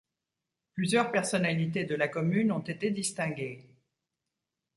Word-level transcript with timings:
Plusieurs 0.73 1.11
personnalités 1.11 1.83
de 1.83 1.93
la 1.93 2.07
commune 2.07 2.51
ont 2.51 2.57
été 2.63 2.89
distinguées. 2.89 3.69